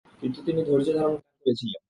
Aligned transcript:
কিন্তু 0.21 0.39
তিনি 0.47 0.61
ধৈর্যধারণ 0.63 1.13
করেছিলেন। 1.35 1.79